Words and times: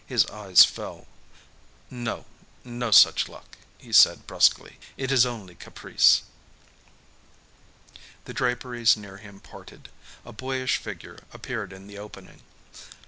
His 0.07 0.25
eyes 0.25 0.65
fell. 0.65 1.05
"No, 1.91 2.25
no 2.63 2.89
such 2.89 3.25
good 3.25 3.33
luck," 3.33 3.57
he 3.77 3.93
said 3.93 4.25
brusquely. 4.25 4.79
"It 4.97 5.11
is 5.11 5.27
only 5.27 5.53
caprice." 5.53 6.23
The 8.25 8.33
draperies 8.33 8.97
near 8.97 9.17
him 9.17 9.39
parted. 9.39 9.89
A 10.25 10.33
boyish 10.33 10.77
figure 10.77 11.19
appeared 11.31 11.71
in 11.71 11.85
the 11.85 11.99
opening. 11.99 12.41